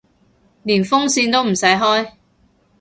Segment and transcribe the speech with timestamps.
[0.63, 2.13] 連風扇都唔使開